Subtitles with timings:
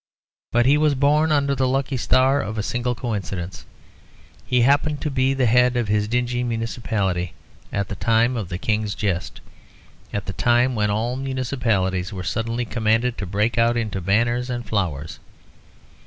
[0.51, 3.65] But he was born under the lucky star of a single coincidence.
[4.47, 7.35] He happened to be at the head of his dingy municipality
[7.71, 9.41] at the time of the King's jest,
[10.11, 14.65] at the time when all municipalities were suddenly commanded to break out into banners and
[14.65, 15.19] flowers.